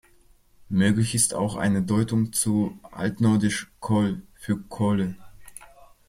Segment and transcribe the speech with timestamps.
[0.69, 5.15] Möglich ist auch eine Deutung zu altnordisch "kol" für Kohle.